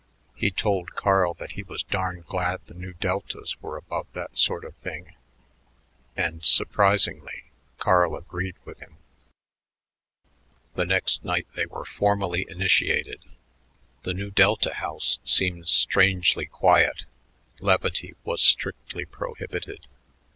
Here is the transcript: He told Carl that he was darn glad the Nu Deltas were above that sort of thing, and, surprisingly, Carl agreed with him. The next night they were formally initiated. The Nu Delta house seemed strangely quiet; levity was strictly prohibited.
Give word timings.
He 0.33 0.49
told 0.49 0.95
Carl 0.95 1.35
that 1.35 1.51
he 1.51 1.61
was 1.61 1.83
darn 1.83 2.21
glad 2.27 2.61
the 2.65 2.73
Nu 2.73 2.93
Deltas 2.93 3.61
were 3.61 3.77
above 3.77 4.07
that 4.13 4.35
sort 4.35 4.65
of 4.65 4.73
thing, 4.77 5.13
and, 6.17 6.43
surprisingly, 6.43 7.43
Carl 7.77 8.15
agreed 8.15 8.55
with 8.65 8.79
him. 8.79 8.97
The 10.73 10.87
next 10.87 11.23
night 11.23 11.45
they 11.53 11.67
were 11.67 11.85
formally 11.85 12.47
initiated. 12.49 13.21
The 14.01 14.15
Nu 14.15 14.31
Delta 14.31 14.73
house 14.73 15.19
seemed 15.23 15.67
strangely 15.67 16.47
quiet; 16.47 17.05
levity 17.59 18.15
was 18.23 18.41
strictly 18.41 19.05
prohibited. 19.05 19.85